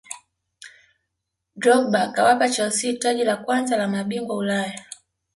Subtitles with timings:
[1.61, 4.85] drogba akawapa chelsea taji la kwanza la mabingwa ulaya